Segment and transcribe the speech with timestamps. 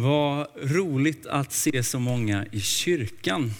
[0.00, 3.52] Vad roligt att se så många i kyrkan.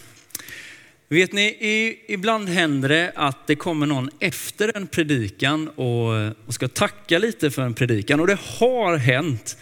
[1.08, 6.68] Vet ni, ibland händer det att det kommer någon efter en predikan och, och ska
[6.68, 8.20] tacka lite för en predikan.
[8.20, 9.56] Och det har hänt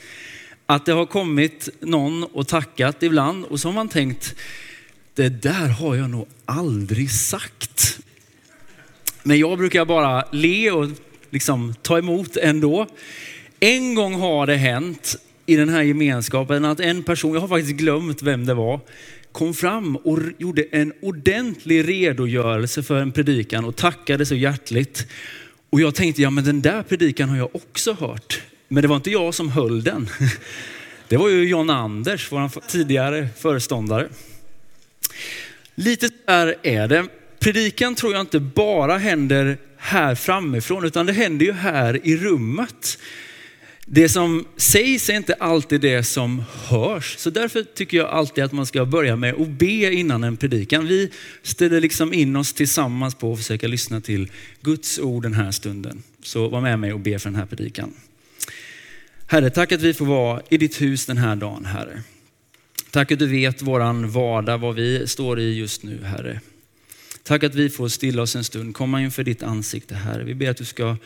[0.66, 4.34] att det har kommit någon och tackat ibland och så har man tänkt,
[5.14, 7.98] det där har jag nog aldrig sagt.
[9.22, 10.88] Men jag brukar bara le och
[11.30, 12.86] liksom ta emot ändå.
[13.60, 15.16] En gång har det hänt
[15.46, 18.80] i den här gemenskapen att en person, jag har faktiskt glömt vem det var,
[19.32, 25.06] kom fram och gjorde en ordentlig redogörelse för en predikan och tackade så hjärtligt.
[25.70, 28.42] Och jag tänkte, ja men den där predikan har jag också hört.
[28.68, 30.08] Men det var inte jag som höll den.
[31.08, 34.08] Det var ju John Anders, vår tidigare föreståndare.
[35.74, 37.06] Lite där är det.
[37.38, 42.98] Predikan tror jag inte bara händer här framifrån, utan det händer ju här i rummet.
[43.88, 47.16] Det som sägs är inte alltid det som hörs.
[47.18, 50.86] Så därför tycker jag alltid att man ska börja med att be innan en predikan.
[50.86, 51.10] Vi
[51.42, 56.02] ställer liksom in oss tillsammans på att försöka lyssna till Guds ord den här stunden.
[56.22, 57.92] Så var med mig och be för den här predikan.
[59.26, 62.02] Herre, tack att vi får vara i ditt hus den här dagen, Herre.
[62.90, 66.40] Tack att du vet våran vardag, vad vi står i just nu, Herre.
[67.22, 70.24] Tack att vi får stilla oss en stund, komma inför ditt ansikte, Herre.
[70.24, 70.96] Vi ber att du ska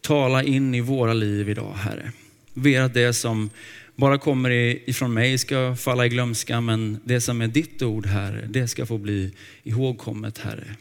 [0.00, 2.12] tala in i våra liv idag, Herre.
[2.54, 3.50] Ber att det som
[3.96, 4.50] bara kommer
[4.90, 8.86] ifrån mig ska falla i glömska, men det som är ditt ord, Herre, det ska
[8.86, 10.76] få bli ihågkommet, Herre.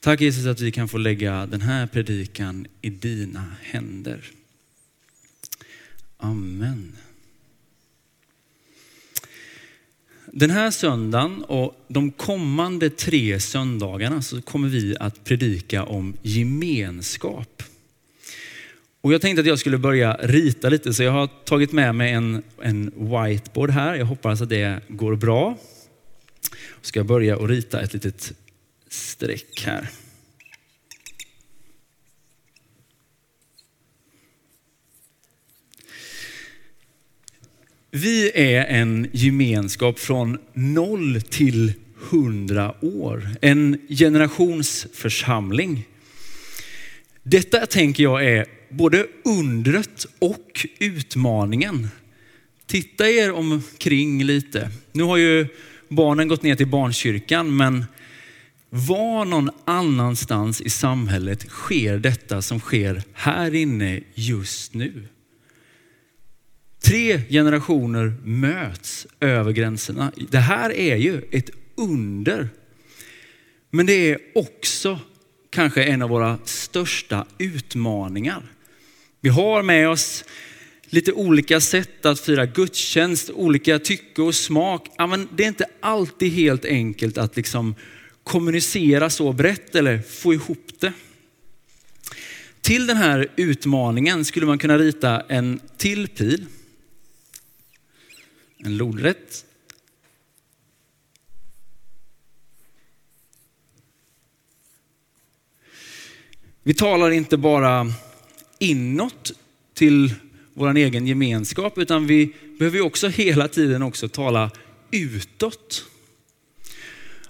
[0.00, 4.24] Tack Jesus att vi kan få lägga den här predikan i dina händer.
[6.16, 6.92] Amen.
[10.26, 17.62] Den här söndagen och de kommande tre söndagarna så kommer vi att predika om gemenskap.
[19.06, 22.12] Och jag tänkte att jag skulle börja rita lite, så jag har tagit med mig
[22.12, 23.94] en, en whiteboard här.
[23.94, 25.58] Jag hoppas att det går bra.
[26.50, 28.32] Jag ska börja och rita ett litet
[28.88, 29.88] streck här.
[37.90, 43.28] Vi är en gemenskap från noll till hundra år.
[43.40, 45.88] En generationsförsamling.
[47.22, 51.88] Detta tänker jag är både undret och utmaningen.
[52.66, 54.70] Titta er omkring lite.
[54.92, 55.46] Nu har ju
[55.88, 57.84] barnen gått ner till barnkyrkan, men
[58.70, 65.08] var någon annanstans i samhället sker detta som sker här inne just nu?
[66.84, 70.12] Tre generationer möts över gränserna.
[70.30, 72.48] Det här är ju ett under.
[73.70, 75.00] Men det är också
[75.50, 78.42] kanske en av våra största utmaningar.
[79.20, 80.24] Vi har med oss
[80.86, 84.88] lite olika sätt att fira gudstjänst, olika tycke och smak.
[84.96, 87.74] Ja, men det är inte alltid helt enkelt att liksom
[88.24, 90.92] kommunicera så brett eller få ihop det.
[92.60, 96.46] Till den här utmaningen skulle man kunna rita en till pil.
[98.58, 99.44] En lodrätt.
[106.62, 107.92] Vi talar inte bara
[108.58, 109.32] inåt
[109.74, 110.14] till
[110.54, 114.50] vår egen gemenskap, utan vi behöver också hela tiden också tala
[114.90, 115.84] utåt.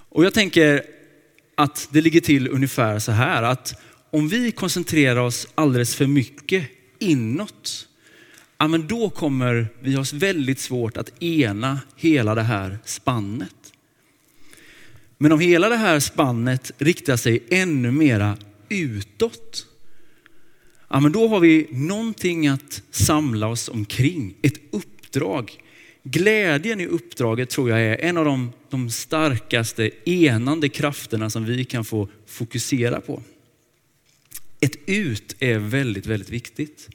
[0.09, 0.83] Och jag tänker
[1.55, 6.67] att det ligger till ungefär så här att om vi koncentrerar oss alldeles för mycket
[6.99, 7.87] inåt,
[8.57, 13.73] ja men då kommer vi ha väldigt svårt att ena hela det här spannet.
[15.17, 18.37] Men om hela det här spannet riktar sig ännu mera
[18.69, 19.65] utåt,
[20.89, 25.51] ja, men då har vi någonting att samla oss omkring, ett uppdrag.
[26.03, 31.65] Glädjen i uppdraget tror jag är en av de, de starkaste enande krafterna som vi
[31.65, 33.23] kan få fokusera på.
[34.59, 36.89] Ett ut är väldigt, väldigt viktigt.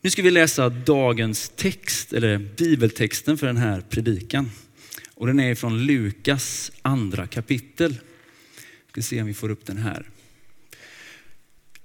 [0.00, 4.50] Nu ska vi läsa dagens text, eller bibeltexten för den här predikan.
[5.14, 7.90] Och den är från Lukas andra kapitel.
[7.90, 10.06] Vi ska se om vi får upp den här.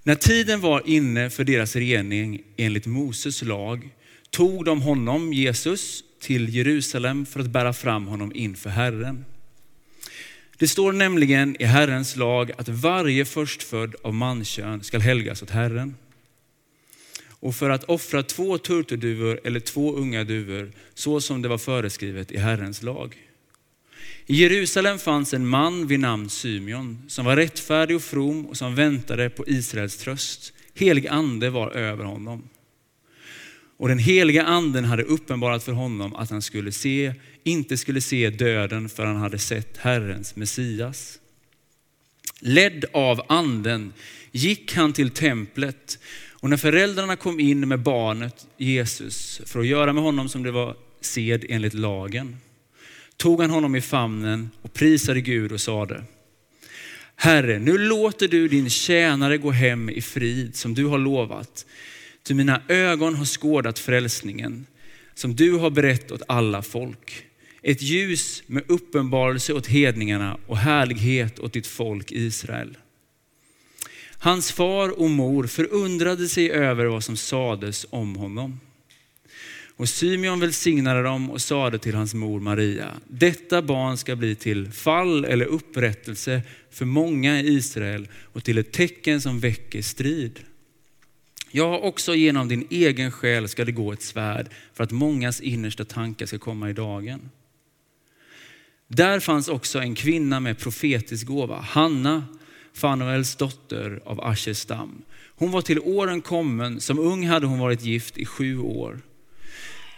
[0.08, 3.90] När tiden var inne för deras rening enligt Moses lag
[4.30, 9.26] tog de honom, Jesus, till Jerusalem för att bära fram honom inför Herren.
[10.58, 15.96] Det står nämligen i Herrens lag att varje förstfödd av mankön skall helgas åt Herren.
[17.30, 22.32] Och för att offra två turturduvor eller två unga duvor, så som det var föreskrivet
[22.32, 23.27] i Herrens lag.
[24.30, 28.76] I Jerusalem fanns en man vid namn Symeon som var rättfärdig och from och som
[28.76, 30.54] väntade på Israels tröst.
[30.74, 32.50] Helig ande var över honom.
[33.78, 37.14] Och den heliga anden hade uppenbarat för honom att han skulle se,
[37.44, 41.20] inte skulle se döden för han hade sett Herrens Messias.
[42.40, 43.94] Ledd av anden
[44.32, 46.00] gick han till templet
[46.32, 50.52] och när föräldrarna kom in med barnet Jesus för att göra med honom som det
[50.52, 52.38] var sed enligt lagen,
[53.18, 56.04] tog han honom i famnen och prisade Gud och sade,
[57.16, 61.66] Herre, nu låter du din tjänare gå hem i frid som du har lovat.
[62.24, 64.66] Ty mina ögon har skådat frälsningen
[65.14, 67.26] som du har berett åt alla folk.
[67.62, 72.78] Ett ljus med uppenbarelse åt hedningarna och härlighet åt ditt folk Israel.
[74.20, 78.60] Hans far och mor förundrade sig över vad som sades om honom.
[79.78, 84.72] Och Symeon välsignade dem och sade till hans mor Maria, detta barn ska bli till
[84.72, 86.42] fall eller upprättelse
[86.72, 90.40] för många i Israel och till ett tecken som väcker strid.
[91.52, 95.86] Ja, också genom din egen själ ska det gå ett svärd för att mångas innersta
[95.86, 97.30] tankar ska komma i dagen.
[98.88, 102.26] Där fanns också en kvinna med profetisk gåva, Hanna,
[102.74, 105.02] Fanuels dotter av Ashers stam.
[105.36, 109.02] Hon var till åren kommen, som ung hade hon varit gift i sju år.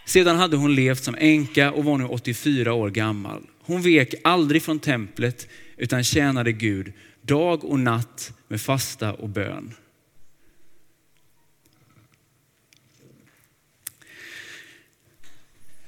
[0.09, 3.43] Sedan hade hon levt som änka och var nu 84 år gammal.
[3.61, 5.47] Hon vek aldrig från templet
[5.77, 9.73] utan tjänade Gud dag och natt med fasta och bön.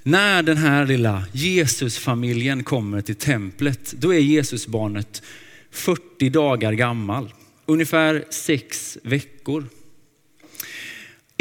[0.03, 5.24] När den här lilla Jesusfamiljen kommer till templet, då är Jesusbarnet
[5.71, 7.33] 40 dagar gammal,
[7.65, 9.65] ungefär sex veckor.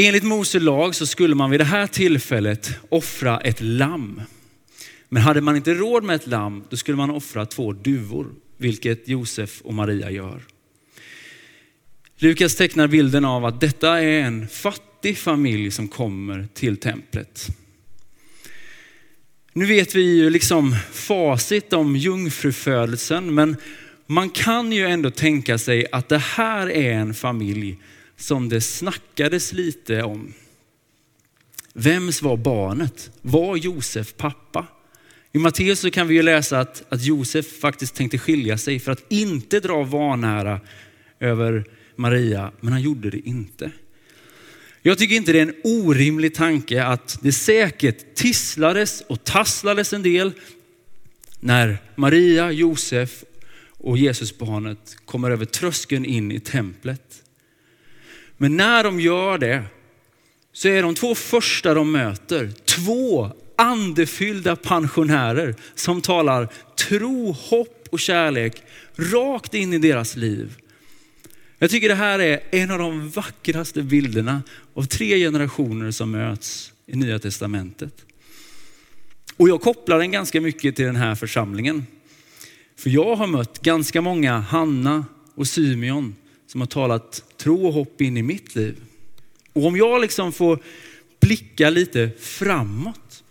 [0.02, 4.22] Enligt Mose lag så skulle man vid det här tillfället offra ett lamm.
[5.08, 8.26] Men hade man inte råd med ett lamm, då skulle man offra två duvor,
[8.56, 10.42] vilket Josef och Maria gör.
[12.18, 17.46] Lukas tecknar bilden av att detta är en fattig familj som kommer till templet.
[19.52, 23.56] Nu vet vi ju liksom facit om jungfrufödelsen, men
[24.06, 27.78] man kan ju ändå tänka sig att det här är en familj
[28.20, 30.32] som det snackades lite om.
[31.72, 33.10] Vems var barnet?
[33.22, 34.66] Var Josef pappa?
[35.32, 38.92] I Matteus så kan vi ju läsa att, att Josef faktiskt tänkte skilja sig för
[38.92, 40.60] att inte dra vanära
[41.20, 41.64] över
[41.96, 43.70] Maria, men han gjorde det inte.
[44.82, 50.02] Jag tycker inte det är en orimlig tanke att det säkert tisslades och tasslades en
[50.02, 50.32] del
[51.40, 53.24] när Maria, Josef
[53.68, 57.22] och Jesusbarnet kommer över tröskeln in i templet.
[58.42, 59.62] Men när de gör det
[60.52, 66.48] så är de två första de möter två andefyllda pensionärer som talar
[66.88, 68.62] tro, hopp och kärlek
[68.96, 70.56] rakt in i deras liv.
[71.58, 74.42] Jag tycker det här är en av de vackraste bilderna
[74.74, 78.04] av tre generationer som möts i Nya Testamentet.
[79.36, 81.86] Och jag kopplar den ganska mycket till den här församlingen.
[82.76, 85.04] För jag har mött ganska många Hanna
[85.34, 86.14] och Symeon
[86.50, 88.76] som har talat tro och hopp in i mitt liv.
[89.52, 90.62] Och om jag liksom får
[91.20, 93.22] blicka lite framåt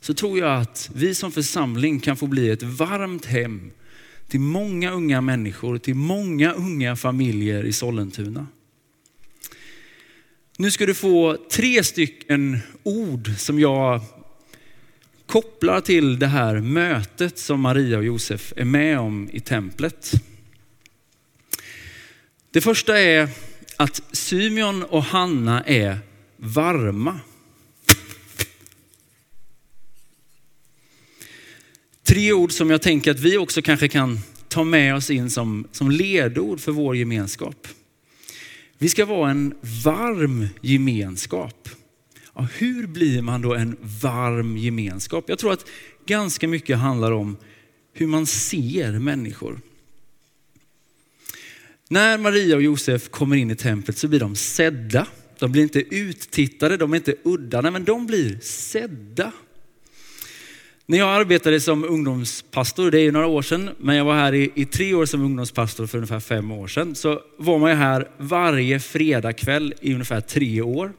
[0.00, 3.70] så tror jag att vi som församling kan få bli ett varmt hem
[4.28, 8.46] till många unga människor, till många unga familjer i Sollentuna.
[10.56, 14.00] Nu ska du få tre stycken ord som jag
[15.26, 20.12] kopplar till det här mötet som Maria och Josef är med om i templet.
[22.52, 23.28] Det första är
[23.76, 25.98] att Symeon och Hanna är
[26.36, 27.20] varma.
[32.02, 35.68] Tre ord som jag tänker att vi också kanske kan ta med oss in som,
[35.72, 37.68] som ledord för vår gemenskap.
[38.78, 39.54] Vi ska vara en
[39.84, 41.68] varm gemenskap.
[42.34, 45.24] Ja, hur blir man då en varm gemenskap?
[45.28, 45.66] Jag tror att
[46.06, 47.36] ganska mycket handlar om
[47.92, 49.60] hur man ser människor.
[51.88, 55.06] När Maria och Josef kommer in i templet så blir de sedda.
[55.38, 59.32] De blir inte uttittade, de är inte udda, nej men de blir sedda.
[60.86, 64.34] När jag arbetade som ungdomspastor, det är ju några år sedan, men jag var här
[64.34, 67.76] i, i, tre år som ungdomspastor för ungefär fem år sedan, så var man ju
[67.76, 70.92] här varje fredagkväll i ungefär tre år.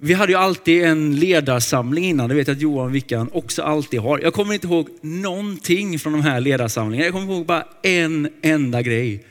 [0.00, 4.00] Vi hade ju alltid en ledarsamling innan, det vet jag att Johan Vickan också alltid
[4.00, 4.18] har.
[4.18, 7.06] Jag kommer inte ihåg någonting från de här ledarsamlingarna.
[7.06, 9.24] Jag kommer ihåg bara en enda grej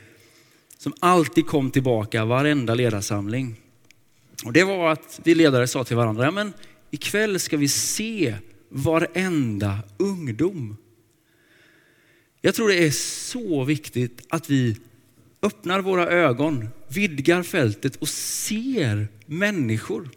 [0.78, 3.60] som alltid kom tillbaka varenda ledarsamling.
[4.44, 6.52] Och det var att vi ledare sa till varandra, ja, men
[6.90, 8.34] ikväll ska vi se
[8.68, 10.76] varenda ungdom.
[12.40, 12.90] Jag tror det är
[13.30, 14.76] så viktigt att vi
[15.42, 20.08] öppnar våra ögon, vidgar fältet och ser människor.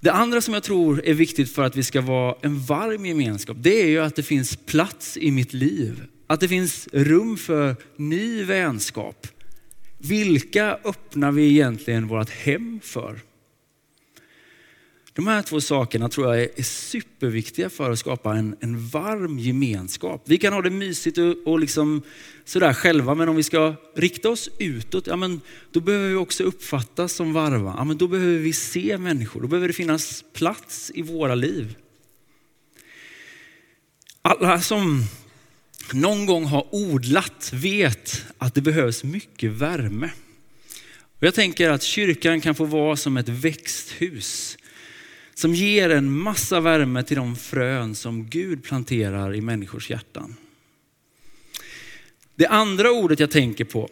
[0.00, 3.56] Det andra som jag tror är viktigt för att vi ska vara en varm gemenskap,
[3.60, 6.02] det är ju att det finns plats i mitt liv.
[6.26, 9.26] Att det finns rum för ny vänskap.
[9.98, 13.20] Vilka öppnar vi egentligen vårt hem för?
[15.18, 20.22] De här två sakerna tror jag är superviktiga för att skapa en, en varm gemenskap.
[20.24, 22.02] Vi kan ha det mysigt och, och liksom
[22.44, 25.40] sådär själva, men om vi ska rikta oss utåt, ja, men
[25.72, 27.74] då behöver vi också uppfattas som varma.
[27.78, 31.76] Ja, men då behöver vi se människor, då behöver det finnas plats i våra liv.
[34.22, 35.04] Alla som
[35.92, 40.10] någon gång har odlat vet att det behövs mycket värme.
[41.18, 44.58] Och jag tänker att kyrkan kan få vara som ett växthus
[45.38, 50.36] som ger en massa värme till de frön som Gud planterar i människors hjärtan.
[52.34, 53.88] Det andra ordet jag tänker på,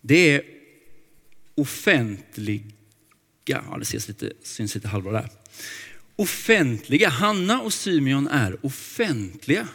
[0.00, 0.42] det är
[1.54, 2.62] offentliga.
[3.44, 5.30] Ja, det ses lite, syns lite halvbra där.
[6.16, 7.08] Offentliga.
[7.08, 9.68] Hanna och Symeon är offentliga.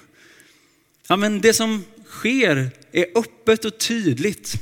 [1.07, 4.55] Ja, men det som sker är öppet och tydligt.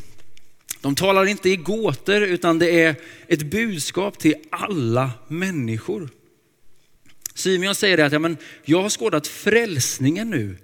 [0.81, 2.95] De talar inte i gåtor utan det är
[3.27, 6.09] ett budskap till alla människor.
[7.33, 10.57] Symeon säger att ja, men jag har skådat frälsningen nu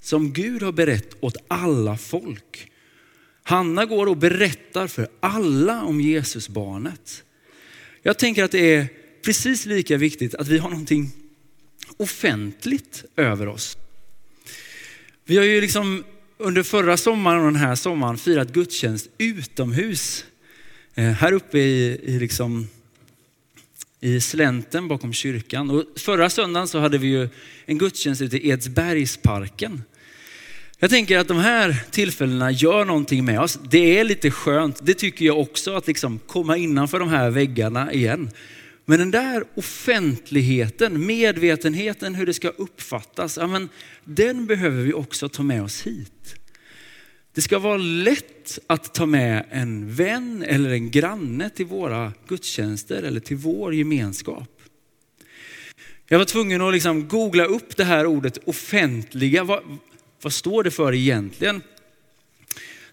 [0.00, 2.70] som Gud har berett åt alla folk.
[3.42, 7.24] Hanna går och berättar för alla om Jesusbarnet.
[8.02, 8.86] Jag tänker att det är
[9.22, 11.10] precis lika viktigt att vi har någonting
[11.96, 13.76] offentligt över oss.
[15.24, 16.04] Vi har ju liksom
[16.44, 20.24] under förra sommaren och den här sommaren firat gudstjänst utomhus.
[20.94, 22.68] Eh, här uppe i, i, liksom,
[24.00, 25.70] i slänten bakom kyrkan.
[25.70, 27.28] Och förra söndagen så hade vi ju
[27.66, 29.82] en gudstjänst ute i Edsbergsparken.
[30.78, 33.58] Jag tänker att de här tillfällena gör någonting med oss.
[33.70, 37.92] Det är lite skönt, det tycker jag också, att liksom komma innanför de här väggarna
[37.92, 38.30] igen.
[38.84, 43.68] Men den där offentligheten, medvetenheten hur det ska uppfattas, ja, men
[44.04, 46.34] den behöver vi också ta med oss hit.
[47.34, 53.02] Det ska vara lätt att ta med en vän eller en granne till våra gudstjänster
[53.02, 54.50] eller till vår gemenskap.
[56.06, 59.44] Jag var tvungen att liksom googla upp det här ordet offentliga.
[59.44, 59.78] Vad,
[60.22, 61.62] vad står det för egentligen?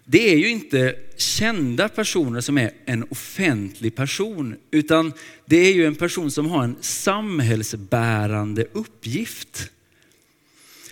[0.04, 5.12] Det är ju inte kända personer som är en offentlig person, utan
[5.46, 9.70] det är ju en person som har en samhällsbärande uppgift.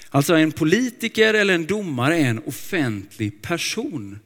[0.08, 4.18] Alltså en politiker eller en domare är en offentlig person.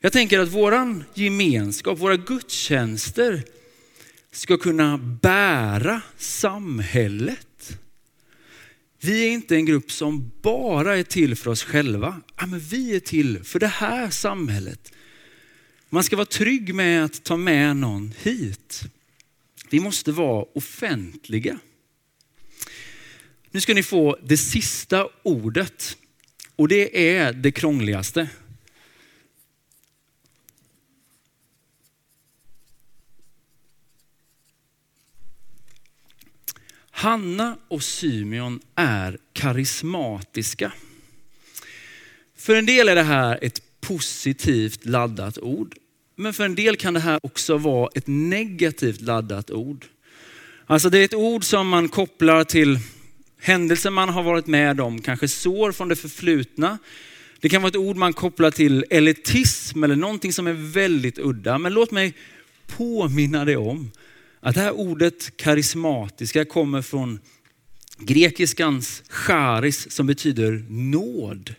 [0.00, 3.42] Jag tänker att våran gemenskap, våra gudstjänster
[4.32, 7.45] ska kunna bära samhället.
[9.00, 12.20] Vi är inte en grupp som bara är till för oss själva.
[12.36, 14.92] Ja, men vi är till för det här samhället.
[15.88, 18.82] Man ska vara trygg med att ta med någon hit.
[19.70, 21.58] Vi måste vara offentliga.
[23.50, 25.96] Nu ska ni få det sista ordet
[26.56, 28.28] och det är det krångligaste.
[36.98, 40.72] Hanna och Symeon är karismatiska.
[42.36, 45.74] För en del är det här ett positivt laddat ord.
[46.16, 49.84] Men för en del kan det här också vara ett negativt laddat ord.
[50.66, 52.78] Alltså det är ett ord som man kopplar till
[53.40, 56.78] händelser man har varit med om, kanske sår från det förflutna.
[57.40, 61.58] Det kan vara ett ord man kopplar till elitism eller någonting som är väldigt udda.
[61.58, 62.14] Men låt mig
[62.66, 63.90] påminna dig om
[64.46, 67.18] att det här ordet karismatiska kommer från
[67.98, 71.54] grekiskans charis som betyder nåd.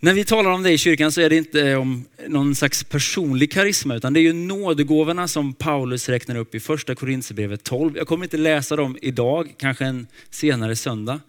[0.00, 3.52] När vi talar om det i kyrkan så är det inte om någon slags personlig
[3.52, 7.96] karisma utan det är ju nådegåvorna som Paulus räknar upp i första Korinthierbrevet 12.
[7.96, 11.20] Jag kommer inte läsa dem idag, kanske en senare söndag.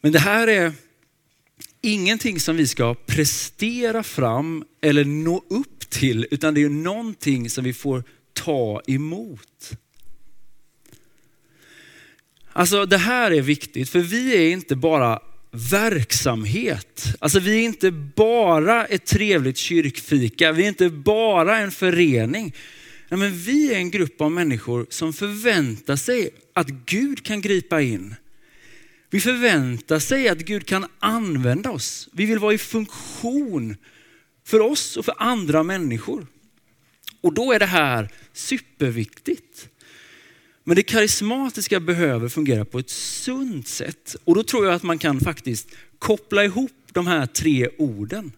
[0.00, 0.72] Men det här är
[1.80, 7.64] ingenting som vi ska prestera fram eller nå upp till utan det är någonting som
[7.64, 8.04] vi får
[8.44, 9.70] ta emot.
[12.52, 17.04] Alltså det här är viktigt för vi är inte bara verksamhet.
[17.18, 22.54] Alltså vi är inte bara ett trevligt kyrkfika, vi är inte bara en förening.
[23.08, 27.80] Nej, men vi är en grupp av människor som förväntar sig att Gud kan gripa
[27.80, 28.14] in.
[29.10, 32.08] Vi förväntar sig att Gud kan använda oss.
[32.12, 33.76] Vi vill vara i funktion
[34.46, 36.26] för oss och för andra människor.
[37.20, 39.68] Och då är det här superviktigt.
[40.64, 44.16] Men det karismatiska behöver fungera på ett sunt sätt.
[44.24, 48.32] Och då tror jag att man kan faktiskt koppla ihop de här tre orden.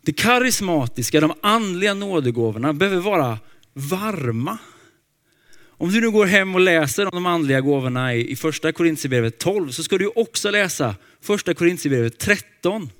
[0.00, 3.38] Det karismatiska, de andliga nådegåvorna behöver vara
[3.72, 4.58] varma.
[5.66, 9.70] Om du nu går hem och läser om de andliga gåvorna i första Korintierbrevet 12
[9.70, 12.90] så ska du också läsa första Korintierbrevet 13.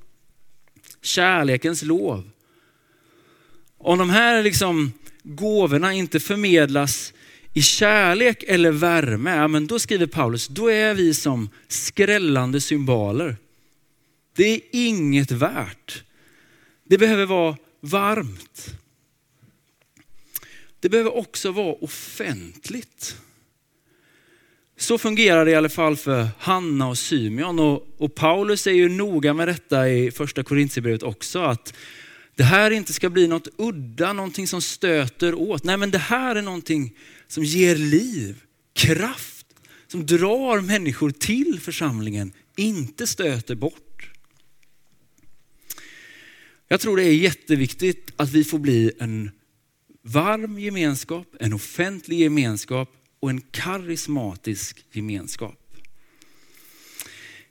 [1.03, 2.31] Kärlekens lov.
[3.85, 7.13] Om de här liksom gåvorna inte förmedlas
[7.53, 13.37] i kärlek eller värme, ja, men då skriver Paulus, då är vi som skrällande symboler.
[14.37, 16.05] Det är inget värt.
[16.85, 18.79] Det behöver vara varmt.
[20.81, 23.17] Det behöver också vara offentligt.
[24.77, 27.59] Så fungerar det i alla fall för Hanna och Symeon.
[27.59, 31.43] Och, och Paulus är ju noga med detta i första Korintierbrevet också.
[31.43, 31.75] Att
[32.35, 35.65] det här inte ska bli något udda, någonting som stöter åt.
[35.65, 36.97] Nej men det här är någonting
[37.29, 39.47] som ger liv, kraft,
[39.87, 44.11] som drar människor till församlingen, inte stöter bort.
[46.69, 49.31] Jag tror det är jätteviktigt att vi får bli en
[50.03, 55.61] varm gemenskap, en offentlig gemenskap och en karismatisk gemenskap.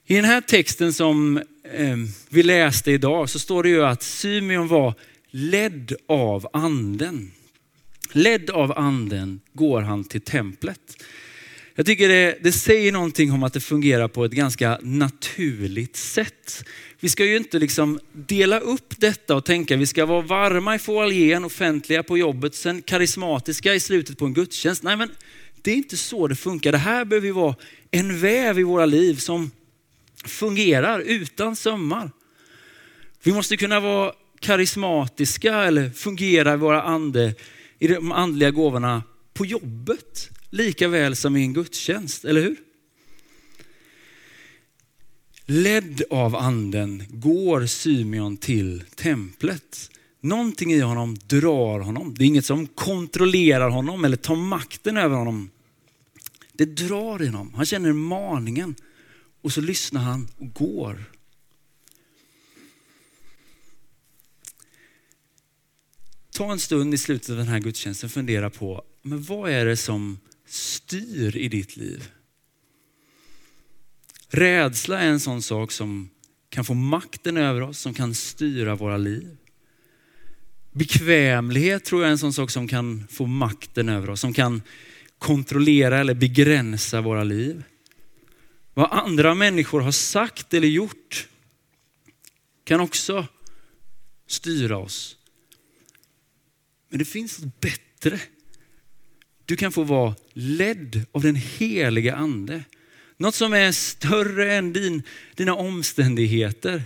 [0.05, 1.41] I den här texten som
[1.75, 4.93] Ehm, vi läste idag så står det ju att Symeon var
[5.31, 7.31] ledd av anden.
[8.11, 11.03] Ledd av anden går han till templet.
[11.75, 16.65] Jag tycker det, det, säger någonting om att det fungerar på ett ganska naturligt sätt.
[16.99, 20.79] Vi ska ju inte liksom dela upp detta och tänka vi ska vara varma i
[20.79, 24.83] foajén, offentliga på jobbet, sen karismatiska i slutet på en gudstjänst.
[24.83, 25.09] Nej men
[25.61, 26.71] det är inte så det funkar.
[26.71, 27.55] Det här behöver ju vara
[27.91, 29.51] en väv i våra liv som
[30.23, 32.11] fungerar utan sömmar.
[33.23, 37.35] Vi måste kunna vara karismatiska eller fungera i våra ande,
[37.79, 39.03] i de andliga gåvorna
[39.33, 42.55] på jobbet lika väl som i en gudstjänst, eller hur?
[45.45, 49.89] Ledd av anden går Symeon till templet.
[50.21, 52.15] Någonting i honom drar honom.
[52.17, 55.49] Det är inget som kontrollerar honom eller tar makten över honom.
[56.53, 57.53] Det drar i honom.
[57.55, 58.75] Han känner maningen
[59.43, 61.03] och så lyssnar han och går.
[66.31, 69.65] Ta en stund i slutet av den här gudstjänsten och fundera på, men vad är
[69.65, 72.11] det som styr i ditt liv?
[74.27, 76.09] Rädsla är en sån sak som
[76.49, 79.37] kan få makten över oss, som kan styra våra liv.
[80.71, 84.61] Bekvämlighet tror jag är en sån sak som kan få makten över oss, som kan
[85.17, 87.63] kontrollera eller begränsa våra liv.
[88.73, 91.27] Vad andra människor har sagt eller gjort
[92.63, 93.27] kan också
[94.27, 95.17] styra oss.
[96.89, 98.19] Men det finns något bättre.
[99.45, 102.63] Du kan få vara ledd av den heliga ande.
[103.17, 105.03] Något som är större än din,
[105.35, 106.83] dina omständigheter.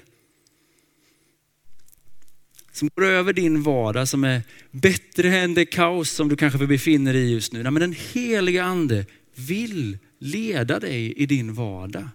[2.71, 7.13] Som går över din vardag, som är bättre än det kaos som du kanske befinner
[7.13, 7.63] dig i just nu.
[7.63, 9.05] men den heliga ande
[9.37, 12.09] vill leda dig i din vardag.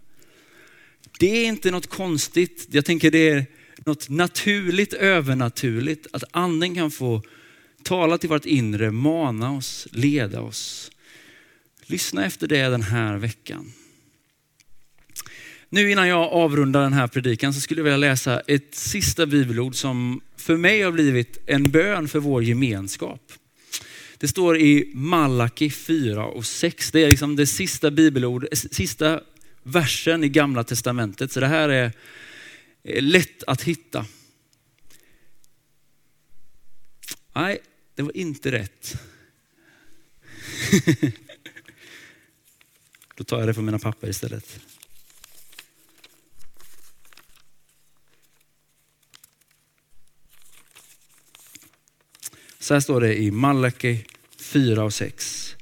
[1.19, 2.69] Det är inte något konstigt.
[2.71, 3.47] Jag tänker det är
[3.87, 6.07] något naturligt, övernaturligt.
[6.13, 7.23] Att anden kan få
[7.83, 10.91] tala till vårt inre, mana oss, leda oss.
[11.87, 13.73] Lyssna efter det den här veckan.
[15.69, 19.75] Nu innan jag avrundar den här predikan så skulle jag vilja läsa ett sista bibelord
[19.75, 23.33] som för mig har blivit en bön för vår gemenskap.
[24.23, 26.91] Det står i Malaki 4 och 6.
[26.91, 29.21] Det är liksom det sista bibelord, sista
[29.63, 31.33] versen i gamla testamentet.
[31.33, 31.93] Så det här är
[33.01, 34.07] lätt att hitta.
[37.33, 37.59] Nej,
[37.95, 38.97] det var inte rätt.
[43.17, 44.61] Då tar jag det från mina papper istället.
[52.59, 54.05] Så här står det i Malaki
[54.53, 55.57] 4 och 6.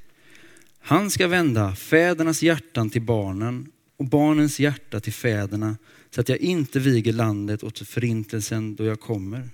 [0.80, 5.76] Han ska vända fädernas hjärtan till barnen och barnens hjärta till fäderna
[6.10, 9.48] så att jag inte viger landet åt förintelsen då jag kommer.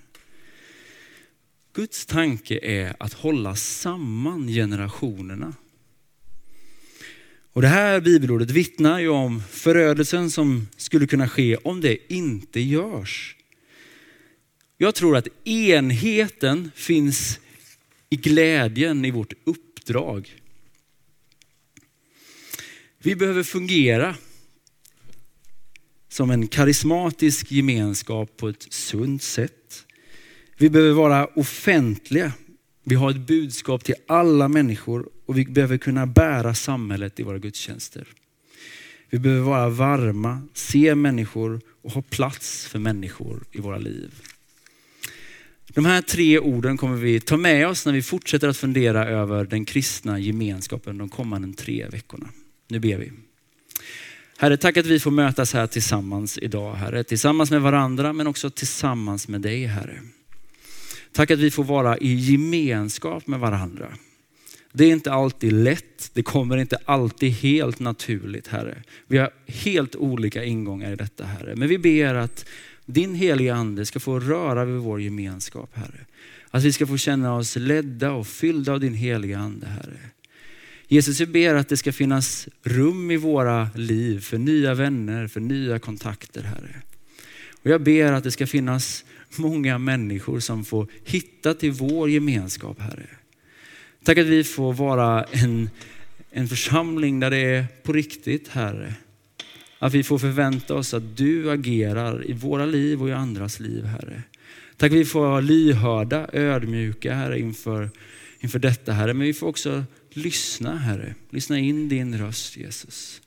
[1.75, 5.55] Guds tanke är att hålla samman generationerna.
[7.53, 12.61] Och det här bibelordet vittnar ju om förödelsen som skulle kunna ske om det inte
[12.61, 13.37] görs.
[14.79, 17.40] Jag tror att enheten finns
[18.11, 20.40] i glädjen i vårt uppdrag.
[22.99, 24.16] Vi behöver fungera
[26.09, 29.87] som en karismatisk gemenskap på ett sunt sätt.
[30.57, 32.33] Vi behöver vara offentliga.
[32.85, 37.38] Vi har ett budskap till alla människor och vi behöver kunna bära samhället i våra
[37.38, 38.09] gudstjänster.
[39.11, 44.23] Vi behöver vara varma, se människor och ha plats för människor i våra liv.
[45.68, 49.44] De här tre orden kommer vi ta med oss när vi fortsätter att fundera över
[49.44, 52.29] den kristna gemenskapen de kommande tre veckorna.
[52.68, 53.12] Nu ber vi.
[54.38, 57.05] Herre, tack att vi får mötas här tillsammans idag, Herre.
[57.05, 60.00] Tillsammans med varandra, men också tillsammans med dig, Herre.
[61.12, 63.88] Tack att vi får vara i gemenskap med varandra.
[64.72, 68.83] Det är inte alltid lätt, det kommer inte alltid helt naturligt, Herre.
[69.07, 71.57] Vi har helt olika ingångar i detta, Herre.
[71.57, 72.46] Men vi ber att
[72.87, 76.07] din heliga ande ska få röra vid vår gemenskap, Herre.
[76.51, 79.99] Att vi ska få känna oss ledda och fyllda av din heliga ande, Herre.
[80.88, 85.40] Jesus, vi ber att det ska finnas rum i våra liv för nya vänner, för
[85.40, 86.83] nya kontakter, Herre.
[87.62, 89.05] Och jag ber att det ska finnas
[89.37, 93.07] många människor som får hitta till vår gemenskap, Herre.
[94.05, 95.70] Tack att vi får vara en,
[96.31, 98.94] en församling där det är på riktigt, Herre.
[99.87, 103.85] Att vi får förvänta oss att du agerar i våra liv och i andras liv,
[103.85, 104.22] Herre.
[104.77, 107.90] Tack att vi får vara lyhörda, ödmjuka, Herre, inför,
[108.40, 109.14] inför detta, Herre.
[109.14, 111.14] Men vi får också lyssna, Herre.
[111.31, 113.20] Lyssna in din röst, Jesus.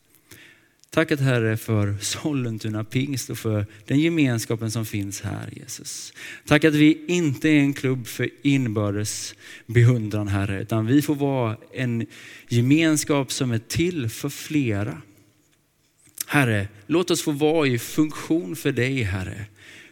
[0.90, 6.14] Tack att Herre för Sollentuna pingst och för den gemenskapen som finns här Jesus.
[6.46, 11.58] Tack att vi inte är en klubb för inbördes beundran Herre, utan vi får vara
[11.74, 12.06] en
[12.48, 15.02] gemenskap som är till för flera.
[16.32, 19.46] Herre, låt oss få vara i funktion för dig Herre.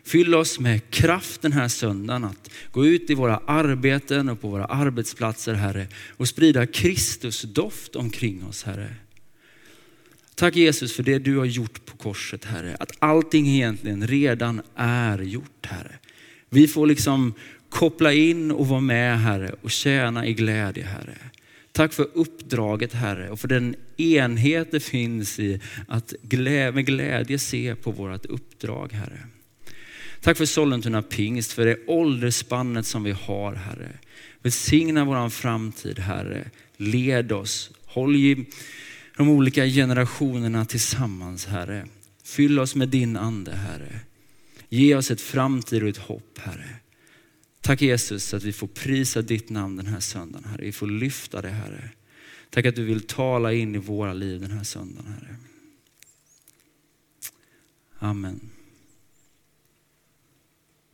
[0.04, 4.48] Fyll oss med kraft den här söndagen att gå ut i våra arbeten och på
[4.50, 8.96] våra arbetsplatser Herre och sprida Kristus doft omkring oss Herre.
[10.36, 12.78] Tack Jesus för det du har gjort på korset Herre.
[12.80, 15.96] Att allting egentligen redan är gjort Herre.
[16.50, 17.34] Vi får liksom
[17.70, 21.18] koppla in och vara med Herre och tjäna i glädje Herre.
[21.78, 26.14] Tack för uppdraget Herre och för den enhet det finns i att
[26.74, 29.28] med glädje se på vårt uppdrag Herre.
[30.22, 33.90] Tack för Sollentuna pingst, för det åldersspannet som vi har Herre.
[34.42, 36.50] Välsigna vår framtid Herre.
[36.78, 37.72] Led oss.
[37.86, 38.46] Håll i
[39.18, 41.88] de olika generationerna tillsammans Herre.
[42.24, 44.00] Fyll oss med din ande Herre.
[44.70, 46.76] Ge oss ett framtid och ett hopp Herre.
[47.62, 50.66] Tack Jesus att vi får prisa ditt namn den här söndagen Herre.
[50.66, 51.90] Vi får lyfta det Herre.
[52.50, 55.36] Tack att du vill tala in i våra liv den här söndagen Herre.
[58.00, 58.57] Amen.